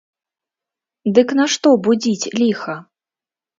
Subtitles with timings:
[1.17, 2.79] Дык нашто будзіць ліха?